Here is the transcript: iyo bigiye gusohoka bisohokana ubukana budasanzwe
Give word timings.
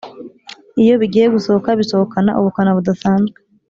iyo 0.83 0.93
bigiye 1.01 1.27
gusohoka 1.35 1.69
bisohokana 1.79 2.31
ubukana 2.39 2.71
budasanzwe 2.77 3.37